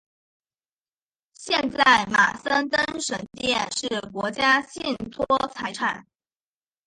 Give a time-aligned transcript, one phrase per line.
[1.35, 6.07] 现在马森登神殿是国家信托财产。